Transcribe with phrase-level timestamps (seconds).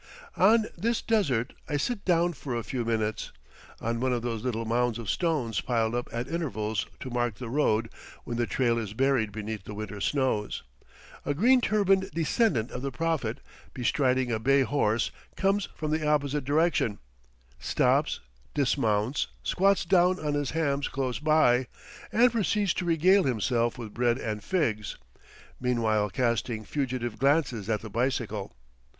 [0.35, 3.31] On this desert, I sit down, for a few minutes,
[3.79, 7.49] on one of those little mounds of stones piled up at intervals to mark the
[7.51, 7.87] road
[8.23, 10.63] when the trail is buried beneath the winter snows;
[11.23, 13.41] a green turbaned descendant of the Prophet,
[13.75, 16.97] bestriding a bay horse, comes from the opposite direction,
[17.59, 18.21] stops,
[18.55, 21.67] dismounts, squats down on his hams close by,
[22.11, 24.97] and proceeds to regale himself with bread and figs,
[25.59, 28.51] meanwhile casting fugitive glances at the bicycle.